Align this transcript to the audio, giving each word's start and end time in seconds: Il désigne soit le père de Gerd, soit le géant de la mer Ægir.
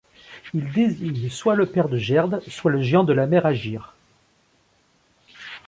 Il 0.55 0.71
désigne 0.73 1.29
soit 1.29 1.53
le 1.53 1.67
père 1.67 1.87
de 1.87 1.99
Gerd, 1.99 2.41
soit 2.47 2.71
le 2.71 2.81
géant 2.81 3.03
de 3.03 3.13
la 3.13 3.27
mer 3.27 3.45
Ægir. 3.45 3.93